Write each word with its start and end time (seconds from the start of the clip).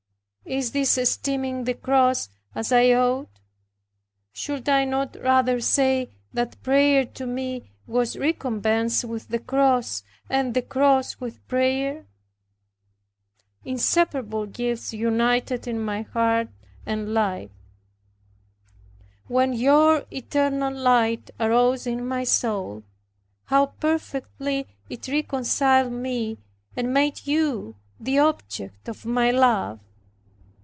Is 0.43 0.73
this 0.73 0.97
esteeming 0.97 1.63
the 1.63 1.75
cross 1.75 2.27
as 2.53 2.73
I 2.73 2.91
ought? 2.93 3.29
should 4.33 4.67
I 4.67 4.83
not 4.83 5.15
rather 5.21 5.61
say 5.61 6.09
that 6.33 6.61
prayer 6.61 7.05
to 7.05 7.25
me 7.25 7.71
was 7.87 8.17
recompensed 8.17 9.05
with 9.05 9.29
the 9.29 9.39
cross, 9.39 10.03
and 10.29 10.53
the 10.53 10.61
cross 10.61 11.21
with 11.21 11.47
prayer. 11.47 12.05
Inseparable 13.63 14.45
gifts 14.45 14.91
united 14.91 15.69
in 15.69 15.79
my 15.79 16.01
heart 16.01 16.49
and 16.85 17.13
life! 17.13 17.51
When 19.27 19.53
your 19.53 20.03
eternal 20.11 20.73
light 20.73 21.29
arose 21.39 21.87
in 21.87 22.05
my 22.05 22.25
soul, 22.25 22.83
how 23.45 23.67
perfectly 23.67 24.67
it 24.89 25.07
reconciled 25.07 25.93
me 25.93 26.39
and 26.75 26.93
made 26.93 27.25
you 27.25 27.75
the 28.01 28.19
object 28.19 28.89
of 28.89 29.05
my 29.05 29.31
love! 29.31 29.79